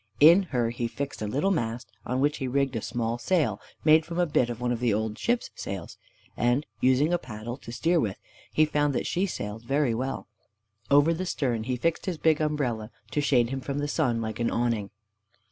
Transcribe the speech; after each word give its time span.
In 0.19 0.41
her 0.49 0.71
he 0.71 0.87
fixed 0.87 1.21
a 1.21 1.27
little 1.27 1.51
mast, 1.51 1.87
on 2.07 2.19
which 2.21 2.37
he 2.37 2.47
rigged 2.47 2.75
a 2.75 2.81
small 2.81 3.19
sail, 3.19 3.61
made 3.85 4.03
from 4.03 4.17
a 4.17 4.25
bit 4.25 4.49
of 4.49 4.59
one 4.59 4.71
of 4.71 4.79
the 4.79 4.91
old 4.91 5.15
ship's 5.19 5.51
sails, 5.53 5.99
and, 6.35 6.65
using 6.79 7.13
a 7.13 7.19
paddle 7.19 7.55
to 7.57 7.71
steer 7.71 7.99
with, 7.99 8.17
he 8.51 8.65
found 8.65 8.95
that 8.95 9.05
she 9.05 9.27
sailed 9.27 9.63
very 9.63 9.93
well. 9.93 10.25
Over 10.89 11.13
the 11.13 11.27
stern 11.27 11.65
he 11.65 11.75
fixed 11.75 12.07
his 12.07 12.17
big 12.17 12.41
umbrella, 12.41 12.89
to 13.11 13.21
shade 13.21 13.51
him 13.51 13.61
from 13.61 13.77
the 13.77 13.87
sun, 13.87 14.21
like 14.23 14.39
an 14.39 14.49
awning. 14.49 14.89